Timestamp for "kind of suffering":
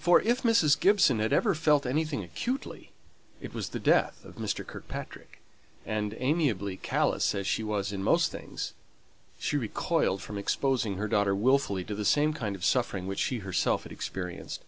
12.32-13.06